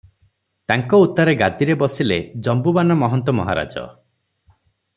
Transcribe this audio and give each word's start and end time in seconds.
ତାଙ୍କ 0.71 0.99
ଉତ୍ତାରେ 1.03 1.35
ଗାଦିରେ 1.41 1.75
ବସିଲେ 1.83 2.17
ଜମ୍ବୁବାନ୍ 2.47 2.95
ମହନ୍ତ 3.03 3.37
ମହାରାଜ। 3.41 3.85